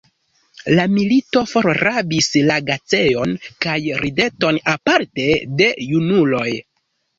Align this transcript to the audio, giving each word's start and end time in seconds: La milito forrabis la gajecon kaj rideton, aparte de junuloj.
La 0.77 0.85
milito 0.93 1.43
forrabis 1.51 2.29
la 2.47 2.57
gajecon 2.71 3.37
kaj 3.67 3.77
rideton, 4.07 4.61
aparte 4.75 5.31
de 5.63 5.71
junuloj. 5.93 6.51